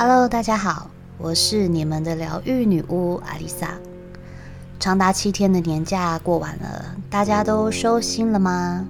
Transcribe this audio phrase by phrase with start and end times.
[0.00, 3.74] Hello，大家好，我是你们的疗愈女巫阿丽萨。
[4.78, 8.86] 长达七天的年假过完了，大家都收心了吗？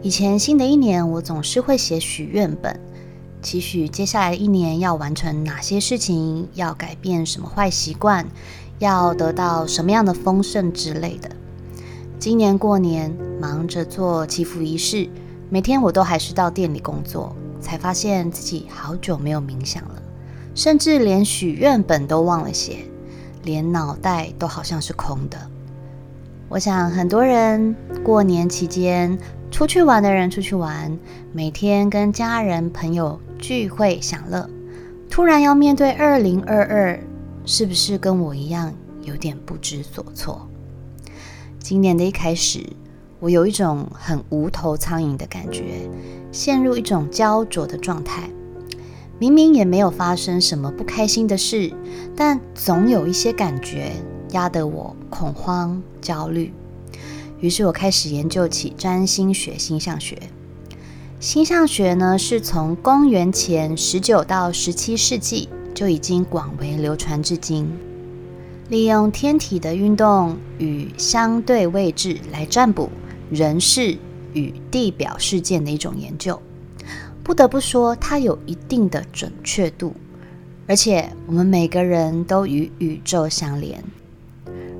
[0.00, 2.80] 以前新的一年，我总是会写许愿本，
[3.42, 8.26] 期许接下来一年要完成哪些事情，要改变什么坏习惯，
[8.78, 11.28] 要得到什么样的丰盛之类的。
[12.18, 15.10] 今年过年忙着做祈福仪式，
[15.50, 20.02] 每天我都还是到店里工作，才发现自己好久没有冥想了，
[20.56, 22.78] 甚至连许愿本都忘了写。
[23.44, 25.38] 连脑袋都好像是空的。
[26.48, 29.16] 我想很多人过年期间
[29.52, 30.98] 出去玩的人出去玩，
[31.32, 34.50] 每天跟家人朋友聚会享乐，
[35.08, 36.98] 突然要面对二零二二，
[37.44, 40.48] 是不是跟我一样有点不知所措？
[41.60, 42.66] 今年的一开始，
[43.20, 45.88] 我有一种很无头苍蝇的感觉，
[46.32, 48.28] 陷入一种焦灼的状态。
[49.18, 51.72] 明明也没有发生什么不开心的事，
[52.14, 53.92] 但总有一些感觉
[54.32, 56.52] 压得我恐慌、焦虑。
[57.40, 60.18] 于是我开始研究起占星学、星象学。
[61.18, 67.70] 星象学呢，是从公元前十九到十七世纪就已经广为流传至今，
[68.68, 72.90] 利用天体的运动与相对位置来占卜
[73.30, 73.96] 人事
[74.34, 76.38] 与地表事件的一种研究。
[77.26, 79.92] 不得不说，它有一定的准确度，
[80.68, 83.82] 而且我们每个人都与宇宙相连，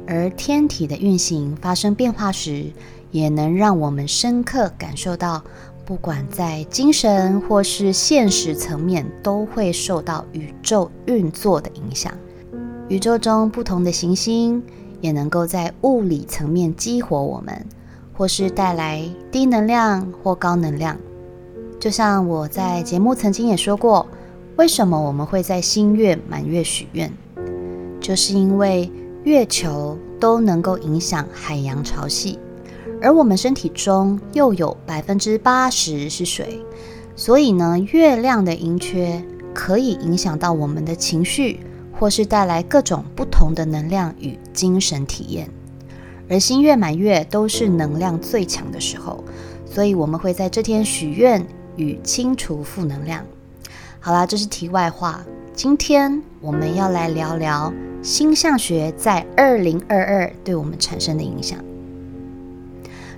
[0.06, 2.66] 而天体的运行发生变化时，
[3.11, 5.42] 也能让我们深刻感受到，
[5.84, 12.12] 不管在精神或是现实层面，都会受到宇宙运作的影响。
[12.88, 14.62] 宇宙中不同的行星
[15.00, 17.66] 也能够在物理层面激活我们，
[18.12, 20.97] 或是带来低能量或高能量。
[21.78, 24.06] 就像我在节目曾经也说过，
[24.56, 27.12] 为什么我们会在新月满月许愿，
[28.00, 28.91] 就是因为
[29.25, 32.38] 月球都能够影响海洋潮汐，
[33.03, 36.64] 而我们身体中又有百分之八十是水，
[37.14, 39.22] 所以呢，月亮的盈缺
[39.53, 41.60] 可以影响到我们的情绪，
[41.93, 45.48] 或是带来各种不同的能量与精神体验。
[46.28, 49.22] 而新月满月都是能量最强的时候，
[49.66, 51.47] 所以我们会在这天许愿。
[51.76, 53.25] 与清除负能量。
[54.00, 55.25] 好啦，这是题外话。
[55.54, 57.72] 今天我们要来聊聊
[58.03, 61.59] 星象学在二零二二对我们产生的影响。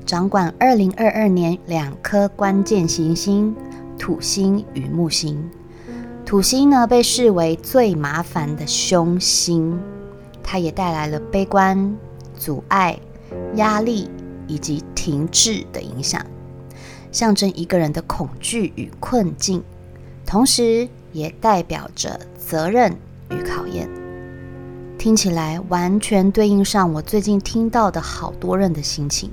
[0.07, 3.55] 掌管二零二二年两颗关键行星
[3.99, 5.51] 土星与木星。
[6.25, 9.79] 土星呢被视为最麻烦的凶星，
[10.43, 11.97] 它也带来了悲观、
[12.39, 12.99] 阻碍、
[13.57, 14.09] 压力
[14.47, 16.25] 以及停滞的影响。
[17.11, 19.63] 象征一个人的恐惧与困境，
[20.27, 22.95] 同时也代表着责任
[23.31, 23.89] 与考验。
[24.99, 29.31] 听起来完全对应上我最近听到的好多人的心情。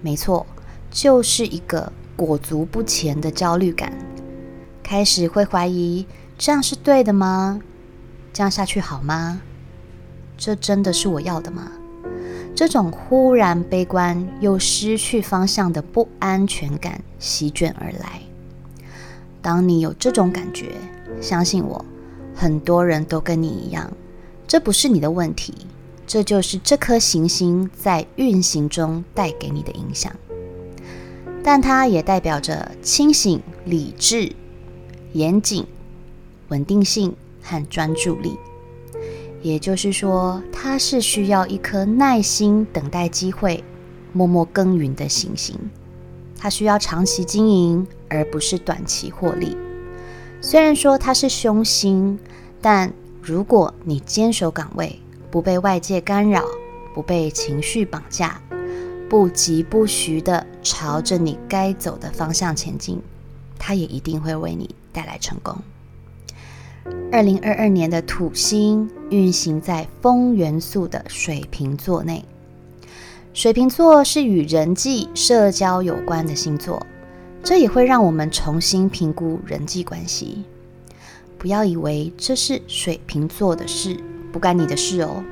[0.00, 0.46] 没错，
[0.90, 3.92] 就是一个裹足不前的焦虑感，
[4.82, 6.06] 开始会怀疑
[6.38, 7.60] 这样是对的吗？
[8.32, 9.42] 这样下去好吗？
[10.38, 11.70] 这真的是我要的吗？
[12.54, 18.20] 这种忽然悲观又失去方向的不安全感席卷而来。
[19.40, 20.72] 当你有这种感觉，
[21.20, 21.82] 相信我，
[22.34, 23.90] 很多人都跟你一样。
[24.46, 25.54] 这不是你的问题，
[26.06, 30.12] 这就是这颗行星在运行中带给你的影响。
[31.42, 34.30] 但它也代表着清醒、理智、
[35.12, 35.66] 严谨、
[36.48, 38.36] 稳定性和专注力。
[39.42, 43.62] 也就是说，它是需要一颗耐心等待机会、
[44.12, 45.58] 默默耕耘的行星。
[46.38, 49.56] 它需要长期经营，而不是短期获利。
[50.40, 52.18] 虽然说它是凶星，
[52.60, 52.92] 但
[53.22, 54.98] 如果你坚守岗位，
[55.30, 56.44] 不被外界干扰，
[56.94, 58.40] 不被情绪绑架，
[59.08, 63.00] 不疾不徐地朝着你该走的方向前进，
[63.58, 65.56] 它也一定会为你带来成功。
[67.12, 72.24] 二零二二年的土星运行在风元素的水瓶座内，
[73.32, 76.86] 水瓶座是与人际社交有关的星座，
[77.42, 80.44] 这也会让我们重新评估人际关系。
[81.36, 83.96] 不要以为这是水瓶座的事，
[84.32, 85.22] 不干你的事哦。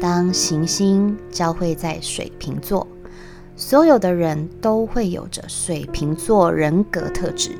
[0.00, 2.86] 当行星交汇在水瓶座，
[3.54, 7.52] 所有的人都会有着水瓶座人格特质。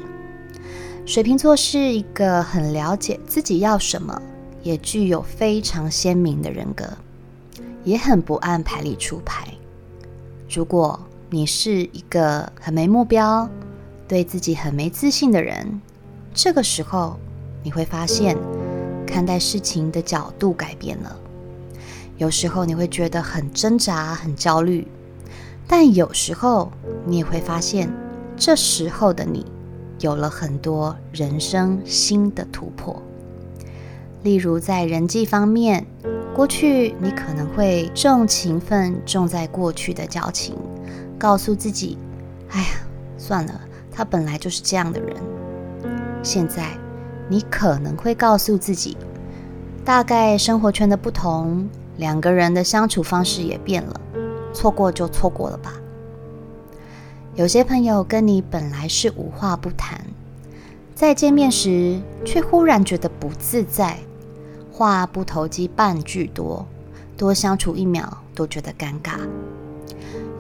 [1.07, 4.21] 水瓶座是一个很了解自己要什么，
[4.63, 6.89] 也具有非常鲜明的人格，
[7.85, 9.47] 也很不按牌理出牌。
[10.49, 10.99] 如果
[11.29, 13.47] 你是一个很没目标、
[14.09, 15.79] 对自己很没自信的人，
[16.33, 17.19] 这个时候
[17.63, 18.35] 你会发现
[19.07, 21.15] 看待事情的角度改变了。
[22.17, 24.89] 有时候你会觉得很挣扎、很焦虑，
[25.69, 26.73] 但有时候
[27.05, 27.93] 你也会发现，
[28.39, 29.45] 这时候的你
[30.05, 33.03] 有了很多人生新的突破。
[34.23, 35.87] 例如在人际方面，
[36.35, 40.55] 过去你可能会重情分，重在过去的交情，
[41.19, 41.97] 告诉自己
[42.53, 42.67] ：“哎呀，
[43.17, 43.59] 算了，
[43.91, 45.17] 他本来就是这样的人。”
[46.23, 46.67] 现在
[47.27, 48.99] 你可能会告诉自己
[49.87, 51.67] ：“大概生活圈的不同。”
[51.97, 53.99] 两个人的相处方式也变了，
[54.53, 55.73] 错过就错过了吧。
[57.37, 60.01] 有些朋友跟你本来是无话不谈，
[60.95, 63.99] 在见面时却忽然觉得不自在，
[64.71, 66.65] 话不投机半句多，
[67.17, 69.19] 多相处一秒都觉得尴尬。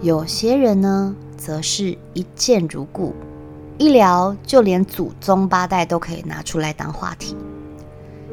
[0.02, 3.12] 有些人呢，则是一见如故，
[3.76, 7.36] 一聊就连祖宗八代都可以拿出来当话题。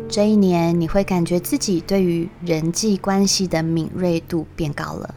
[0.07, 5.15] 这一年，你会感觉自己对于人际关系的敏锐度变高了，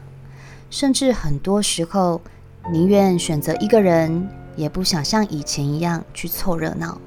[0.71, 2.23] 甚至很多时候
[2.73, 4.27] 宁愿选择一个人，
[4.57, 6.99] 也不想像以前一样去凑热闹。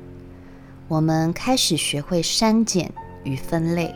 [0.88, 2.92] 我们开始学会删减
[3.24, 3.94] 与分类，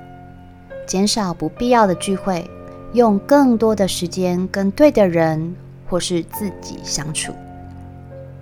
[0.87, 2.49] 减少不必要的聚会，
[2.93, 5.55] 用更多的时间跟对的人
[5.87, 7.31] 或是自己相处。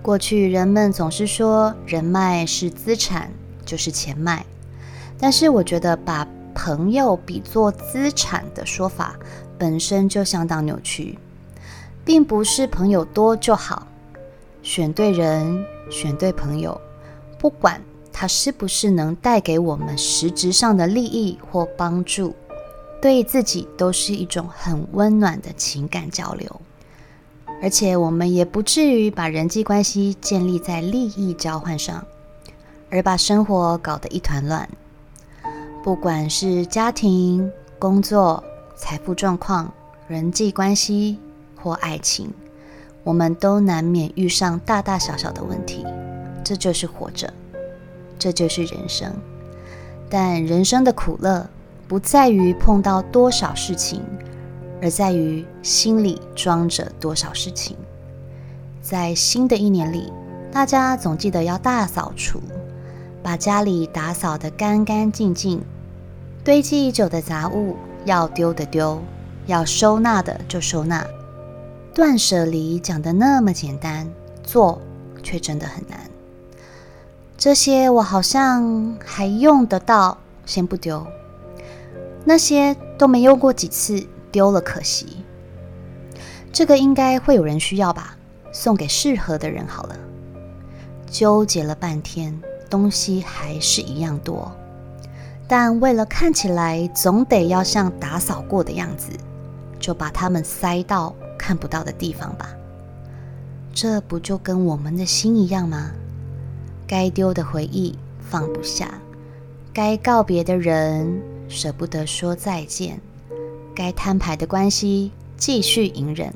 [0.00, 3.30] 过去人们总是说人脉是资产，
[3.66, 4.44] 就是钱脉。
[5.18, 9.14] 但是我觉得把朋友比作资产的说法
[9.58, 11.18] 本身就相当扭曲，
[12.10, 13.86] 并不是朋友多就好，
[14.64, 16.80] 选对人，选对朋友，
[17.38, 17.80] 不管
[18.12, 22.34] 他是不是能带给我们实质上的利益或帮助，
[23.00, 26.60] 对自己都是一种很温暖的情感交流，
[27.62, 32.04] 而且我们也不至于把人际关系建立在利益交换上，
[32.90, 34.68] 而把生活搞得一团乱。
[35.84, 37.48] 不管是家庭、
[37.78, 38.42] 工作、
[38.74, 39.72] 财富状况、
[40.08, 41.16] 人际关系
[41.62, 42.32] 或爱情，
[43.04, 45.84] 我们都难免遇上大大小小的问题。
[46.42, 47.32] 这就是活着，
[48.18, 49.12] 这就是人生。
[50.08, 51.48] 但人生的苦乐
[51.86, 54.02] 不在于碰到多少事情，
[54.82, 57.76] 而在于心里装着多少事情。
[58.82, 60.12] 在新的一年里，
[60.50, 62.40] 大家总记得要大扫除。
[63.22, 65.62] 把家里打扫得干干净净，
[66.42, 67.76] 堆积已久的杂物
[68.06, 68.98] 要丢的丢，
[69.44, 71.06] 要收纳的就收纳。
[71.94, 74.08] 断舍离讲的那么简单，
[74.42, 74.80] 做
[75.22, 75.98] 却真的很难。
[77.36, 81.06] 这些我好像还用得到，先不丢。
[82.24, 85.24] 那些都没用过几次，丢了可惜。
[86.52, 88.16] 这个应该会有人需要吧，
[88.52, 89.96] 送给适合的人好了。
[91.06, 92.40] 纠结了半天。
[92.70, 94.48] 东西还是一样多，
[95.48, 99.10] 但为了看起来总得要像打扫过的样子，
[99.80, 102.54] 就把它们塞到看不到的地方吧。
[103.72, 105.90] 这不就跟我们的心一样吗？
[106.86, 109.00] 该丢的回忆放不下，
[109.72, 113.00] 该告别的人舍不得说再见，
[113.74, 116.34] 该摊牌的关系继续隐忍。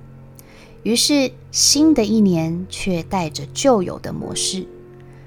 [0.84, 4.66] 于是新的一年却带着旧有的模式。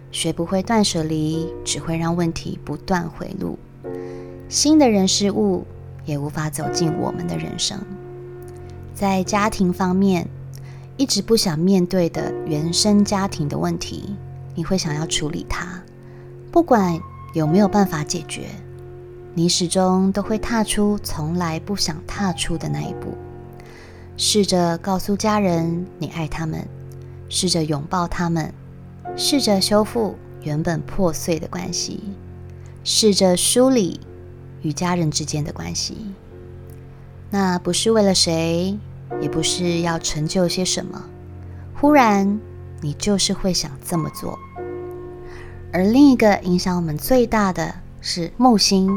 [0.09, 3.59] 学不会断舍离，只会让问题不断回路。
[4.49, 5.65] 新的人事物
[6.05, 7.77] 也无法走进我们的人生。
[8.97, 10.27] 在家庭方面，
[10.97, 14.15] 一直不想面对的原生家庭的问题，
[14.55, 15.79] 你会想要处理它。
[16.51, 16.99] 不管
[17.35, 18.47] 有没有办法解决，
[19.35, 23.15] 你始终都会踏出从来不想踏出的那一步。
[24.17, 26.67] 试着告诉家人你爱他们，
[27.29, 28.51] 试着拥抱他们。
[29.15, 32.01] 试着修复原本破碎的关系，
[32.83, 33.99] 试着梳理
[34.63, 35.97] 与家人之间的关系。
[37.29, 38.79] 那不是为了谁，
[39.21, 41.03] 也不是要成就些什么。
[41.79, 42.39] 忽然，
[42.81, 44.37] 你就是会想这么做。
[45.71, 48.89] 而另一个影响我们最大的是木星，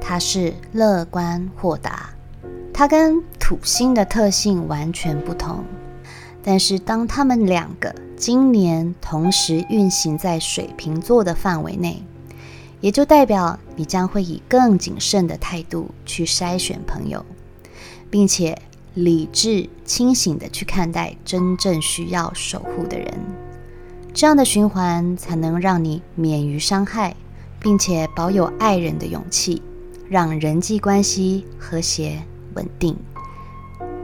[0.00, 2.10] 它是乐观豁达，
[2.72, 5.64] 它跟土星的特性完全不同。
[6.42, 12.02] 但是，当他们两个今年同时运行在水瓶座的范围内，
[12.80, 17.24] 也就代表你将会以更谨慎的态度去筛选朋友，
[18.08, 18.60] 并且
[18.94, 23.12] 理智清醒的去看待真正需要守护的人。
[24.12, 27.14] 这样的循环才能让你免于伤害，
[27.60, 29.62] 并且保有爱人的勇气，
[30.08, 32.22] 让人际关系和谐
[32.54, 32.96] 稳定。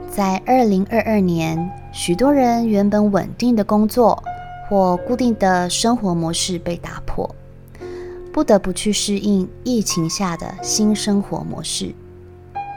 [0.09, 4.23] 在二零二二年，许多人原本稳定的工作
[4.69, 7.29] 或固定的生活模式被打破。
[8.31, 11.93] 不得不去适应疫情下的新生活模式。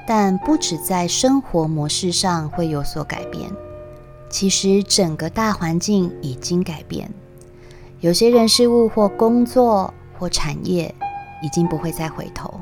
[0.07, 3.50] 但不止在生活模式上会有所改变，
[4.28, 7.11] 其实整个大环境已经改变。
[8.00, 10.95] 有些人事物或工作或产业
[11.42, 12.52] 已经不会再回头。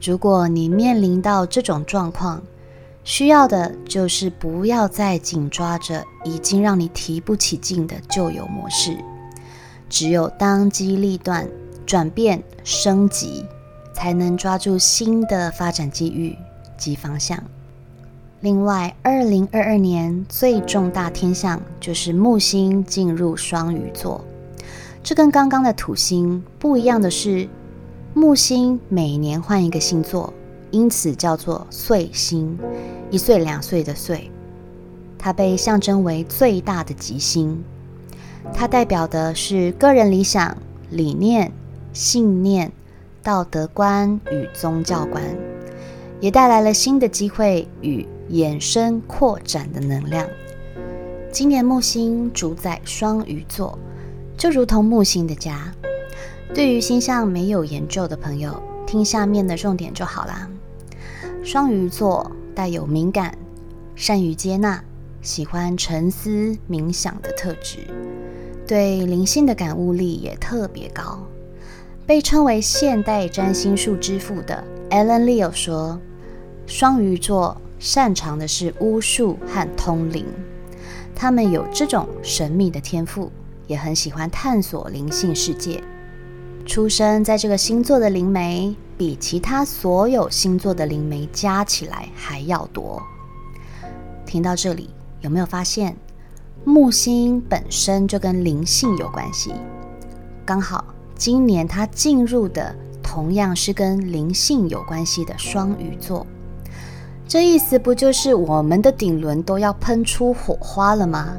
[0.00, 2.40] 如果你面临到这种状况，
[3.02, 8.96] 需要的就是不要再紧抓着已经让你提不起劲的旧有模式，
[9.88, 11.48] 只有当机立断、
[11.84, 13.44] 转变升级，
[13.98, 16.36] 才能抓住新的发展机遇
[16.76, 17.36] 及方向。
[18.42, 24.24] 另外，二零二二年最重大天象就是木星进入双鱼座，
[25.02, 27.48] 这跟刚刚的土星不一样的是。
[28.14, 30.32] 木星每年换一个星座，
[30.70, 32.58] 因此叫做岁星，
[33.10, 34.30] 一岁两岁的岁。
[35.18, 37.62] 它被象征为最大的吉星，
[38.54, 40.56] 它代表的是个人理想、
[40.90, 41.52] 理念、
[41.92, 42.72] 信念、
[43.28, 45.22] 道德观与宗教观，
[46.18, 50.26] 也带来了新的机会与衍生扩展的能量。
[51.30, 53.78] 今年木星主宰双鱼座，
[54.38, 55.70] 就如同木星的家。
[56.54, 60.48] 对于星象没有研究的朋友，听下面的重点就好啦。
[61.44, 63.36] 双鱼座带有敏感、
[63.94, 64.82] 善于接纳、
[65.20, 67.80] 喜欢沉思冥想的特质，
[68.66, 71.22] 对灵性的感悟力也特别高。
[72.08, 76.00] 被称为现代占星术之父的 Alan Leo 说，
[76.66, 80.24] 双鱼座擅长的是巫术和通灵，
[81.14, 83.30] 他们有这种神秘的天赋，
[83.66, 85.84] 也很喜欢探索灵性世界。
[86.64, 93.02] 出生在这个星座的灵媒，比其他所有星座的灵媒加起来还要多。
[94.24, 94.88] 听到这里，
[95.20, 95.94] 有没有发现
[96.64, 99.52] 木星本身就跟灵性有关系？
[100.46, 100.82] 刚好
[101.18, 102.72] 今年它进入的
[103.02, 106.24] 同样是跟灵性有关系的双鱼座，
[107.26, 111.36] 这意思不就是我们的顶轮都要喷出火花了吗？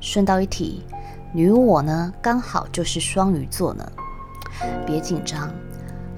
[0.00, 0.82] 顺道一提，
[1.32, 3.92] 女我呢，刚好就是双鱼座呢。
[4.84, 5.48] 别紧张，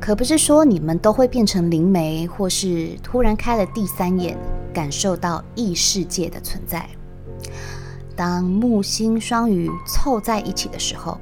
[0.00, 4.38] 可不是说你们都会变成灵媒，或是突然开了第三眼，
[4.72, 6.88] 感受到异世界的存在。
[8.16, 11.18] 当木星双鱼凑在一起的时候，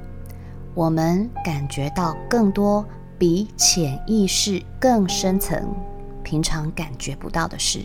[0.73, 2.85] 我们感觉到更多
[3.17, 5.73] 比潜意识更深层、
[6.23, 7.81] 平常感觉不到的事。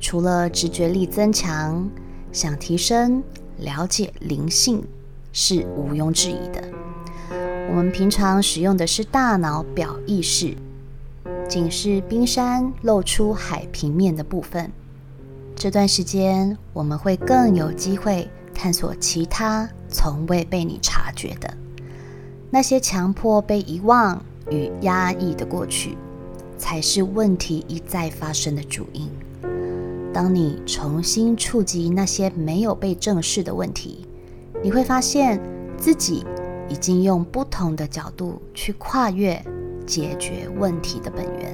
[0.00, 1.88] 除了直觉力增强，
[2.32, 3.22] 想提升
[3.58, 4.82] 了解灵性
[5.32, 6.62] 是毋庸置疑的。
[7.68, 10.56] 我们平常使用的是大脑表意识，
[11.48, 14.72] 仅是冰山露出海平面的部分。
[15.54, 21.54] 这段时间，我们会更有机会探索其他从未被你察觉的
[22.50, 25.96] 那些强迫被遗忘与压抑的过去，
[26.58, 29.08] 才是问题一再发生的主因。
[30.12, 34.04] 当你重新触及那些没有被正视的问题，
[34.62, 35.40] 你会发现
[35.78, 36.24] 自己。
[36.70, 39.44] 已经用不同的角度去跨越
[39.84, 41.52] 解决问题的本源。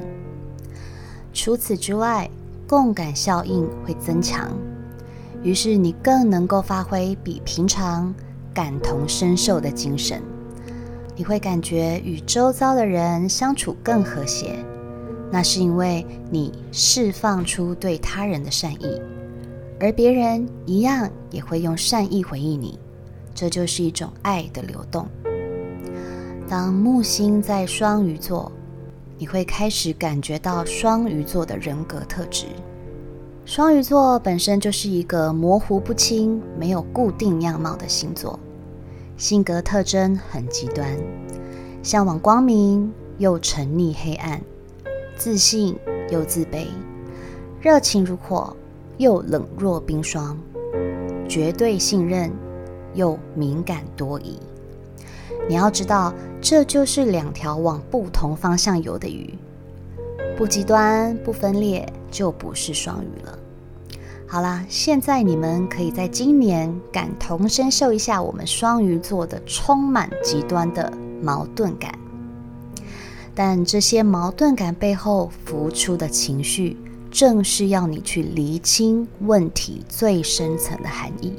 [1.32, 2.28] 除此之外，
[2.68, 4.54] 共感效应会增强，
[5.42, 8.14] 于是你更能够发挥比平常
[8.52, 10.20] 感同身受的精神。
[11.18, 14.54] 你会感觉与周遭的人相处更和谐，
[15.32, 19.00] 那是因为你释放出对他人的善意，
[19.80, 22.78] 而别人一样也会用善意回应你。
[23.34, 25.08] 这就是一种爱的流动。
[26.46, 28.52] 当木星在双鱼座，
[29.16, 32.44] 你会开始感觉到双鱼座的人格特质。
[33.46, 38.38] 双鱼座本身就是一个模糊不清、没有固定样貌的星座，
[39.16, 40.86] 性格特征很极端，
[41.82, 44.40] 向往光明又沉溺黑暗，
[45.16, 45.76] 自信
[46.10, 46.66] 又自卑，
[47.60, 48.54] 热情如火
[48.98, 50.36] 又冷若冰霜，
[51.28, 52.30] 绝对信任。
[52.94, 54.38] 又敏感多疑，
[55.46, 59.34] 你要知道，这就是两条往不同方向游的鱼，
[60.34, 63.38] 不极端不分裂，就不是双鱼了。
[64.28, 70.92] 好啦，现在你们可以在今年感同身受一下我们双鱼座的充满极端的
[71.22, 71.96] 矛盾感，
[73.36, 76.76] 但这些矛盾感背后浮出的情绪，
[77.08, 81.32] 正是要你去厘清问题最深层的含义。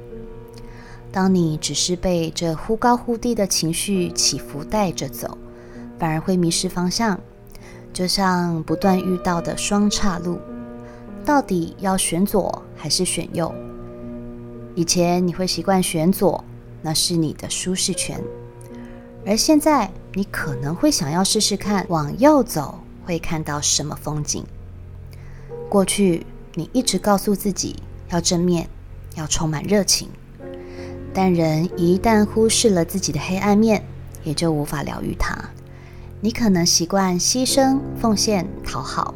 [1.11, 5.37] 当你只是被这忽高忽低的情绪起伏带着走，
[5.99, 7.19] 反而会迷失方向，
[7.91, 10.39] 就像不断遇到的双岔路，
[11.27, 13.53] 到底要选左还是选右？
[14.75, 16.41] 以前你会习惯选左，
[16.81, 18.17] 那是你的舒适圈；
[19.25, 24.41] 而现在你可能会想要试试看往右走会看到什么风景。
[25.67, 27.75] 过去你一直告诉自己
[28.09, 28.69] 要正面，
[29.15, 30.07] 要充满热情，
[31.13, 33.83] 但人一旦忽视了自己的黑暗面，
[34.23, 35.37] 也就无法疗愈它。
[36.21, 39.13] 你可能习惯牺牲、奉献、讨好，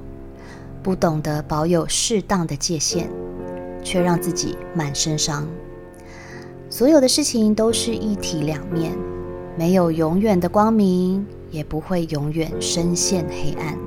[0.83, 3.09] 不懂得保有适当的界限，
[3.83, 5.47] 却让自己满身伤。
[6.69, 8.91] 所有的事情都是一体两面。
[9.57, 13.77] 没有永远的光明，也不会永远深陷黑暗。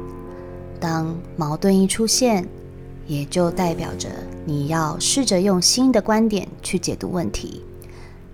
[0.79, 2.47] 当矛盾一出现，
[3.07, 4.09] 也就代表着
[4.45, 7.63] 你要试着用新的观点去解读问题，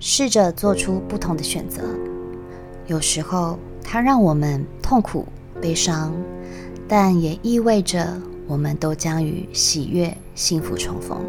[0.00, 1.83] 试着做出不同的选择。
[2.88, 5.25] 有时候，它让我们痛苦、
[5.62, 6.12] 悲伤，
[6.88, 11.25] 但也意味着我们都将与喜悦、幸福重逢。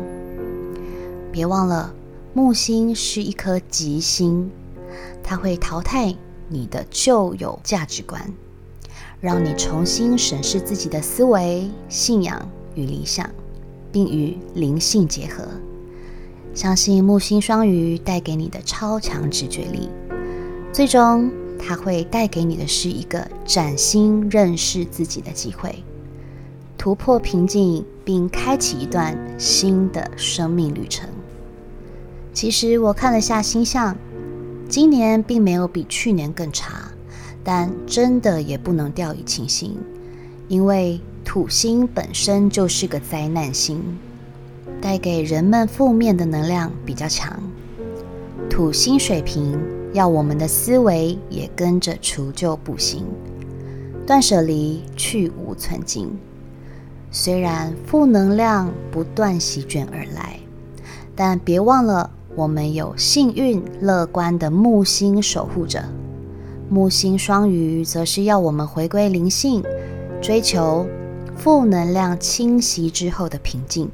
[1.32, 1.94] 别忘了，
[2.34, 4.50] 木星是一颗吉星。
[5.22, 6.16] 它会淘汰
[6.50, 8.20] 你的旧有价值观，
[9.20, 13.30] 让你重新审视自己的思维、信仰与理想，
[13.92, 15.48] 并与灵性结合。
[16.56, 19.88] 相信木星双鱼带给你的超强直觉力，
[20.74, 25.84] 最终它会带给你的是一个崭新认识自己的机会，
[26.82, 31.08] 突破瓶颈，并开启一段新的生命旅程。
[32.34, 33.96] 其实我看了下星象。
[34.68, 36.92] 今年并没有比去年更差，
[37.44, 39.78] 但真的也不能掉以轻心，
[40.48, 43.80] 因为土星本身就是个灾难星，
[44.82, 47.44] 带给人们负面的能量比较强。
[48.50, 49.56] 土星水平
[49.94, 53.06] 要我们的思维也跟着除旧布新，
[54.08, 56.10] 断舍离，去无存精。
[57.12, 60.40] 虽然负能量不断席卷而来，
[61.16, 62.10] 但别忘了。
[62.34, 65.84] 我们有幸运、乐观的木星守护着，
[66.70, 69.62] 木星双鱼则是要我们回归灵性，
[70.22, 70.88] 追求
[71.36, 73.92] 负能量侵袭之后的平静。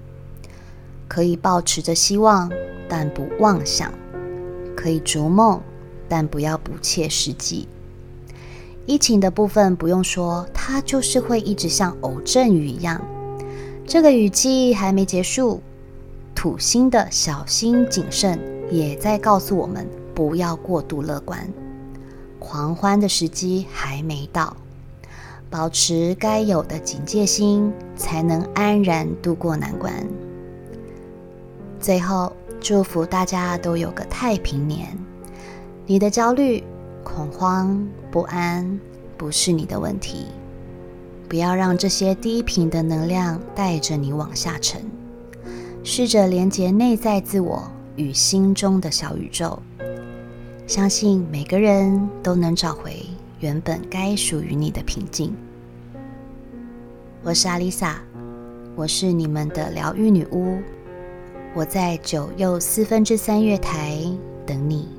[1.07, 2.51] 可以保持着希望，
[2.87, 3.89] 但不妄想；
[4.75, 5.59] 可以逐梦，
[6.07, 7.67] 但不要不切实际。
[8.87, 13.01] 疫情的部分不用说，它就是会一直像偶阵雨一样，
[13.85, 15.61] 这个雨季还没结束。
[16.33, 18.39] 土星的小心谨慎，
[18.71, 21.45] 也在告诉我们不要过度乐观，
[22.39, 24.55] 狂欢的时机还没到，
[25.49, 29.93] 保持该有的警戒心，才能安然度过难关。
[31.77, 34.97] 最后，祝福大家都有个太平年。
[35.85, 36.63] 你的焦虑、
[37.07, 38.79] 恐慌、不安
[39.17, 40.25] 不是你的问题，
[41.29, 44.81] 不要让这些低频的能量带着你往下沉。
[45.83, 47.63] 试着连接内在自我
[47.95, 49.57] 与心中的小宇宙，
[50.67, 53.05] 相信每个人都能找回
[53.39, 55.33] 原本该属于你的平静。
[57.23, 58.01] 我是阿丽萨，
[58.75, 60.57] 我是你们的疗愈女巫，
[61.55, 63.97] 我在九又四分之三月台
[64.45, 64.96] 等你。